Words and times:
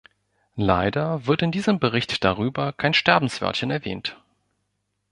Leider 0.55 1.27
wird 1.27 1.43
in 1.43 1.51
diesem 1.51 1.77
Bericht 1.77 2.23
darüber 2.23 2.73
kein 2.73 2.95
Sterbenswörtchen 2.95 3.69
erwähnt. 3.69 4.19